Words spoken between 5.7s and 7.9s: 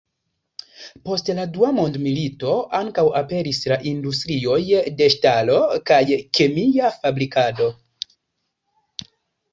kaj kemia fabrikado.